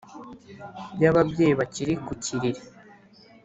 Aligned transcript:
y’ababyeyi 1.01 1.53
bakiri 1.59 1.93
ku 2.05 2.13
kiriri 2.23 2.61